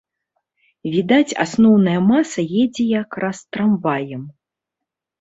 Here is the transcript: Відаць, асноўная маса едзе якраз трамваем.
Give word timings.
Відаць, 0.93 1.37
асноўная 1.45 1.95
маса 2.09 2.47
едзе 2.65 2.89
якраз 3.03 3.45
трамваем. 3.53 4.29